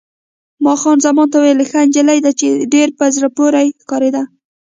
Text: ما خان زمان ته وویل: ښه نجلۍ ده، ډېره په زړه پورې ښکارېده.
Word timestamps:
ما 0.63 0.73
خان 0.81 0.97
زمان 1.05 1.27
ته 1.31 1.37
وویل: 1.37 1.59
ښه 1.69 1.79
نجلۍ 1.87 2.19
ده، 2.25 2.31
ډېره 2.73 2.91
په 2.99 3.05
زړه 3.15 3.27
پورې 3.37 3.63
ښکارېده. 3.83 4.23